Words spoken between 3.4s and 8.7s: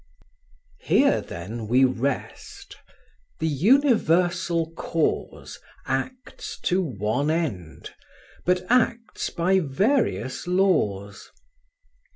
Universal Cause Acts to one end, but